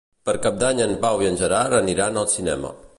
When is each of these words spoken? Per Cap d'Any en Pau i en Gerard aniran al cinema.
Per 0.29 0.33
Cap 0.45 0.55
d'Any 0.63 0.81
en 0.87 0.95
Pau 1.05 1.23
i 1.27 1.31
en 1.33 1.39
Gerard 1.43 1.79
aniran 1.83 2.23
al 2.25 2.31
cinema. 2.37 2.79